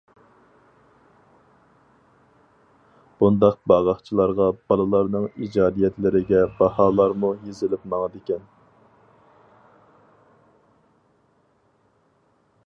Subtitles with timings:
[3.19, 8.51] بۇنداق باغاقچىلارغا بالىلارنىڭ ئىجادىيەتلىرىگە باھالارمۇ يېزىلىپ ماڭىدىكەن.